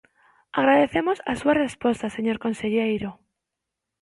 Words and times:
Agradecemos 0.59 1.17
a 1.31 1.33
súa 1.41 1.55
resposta, 1.65 2.13
señor 2.15 2.37
conselleiro. 2.45 3.09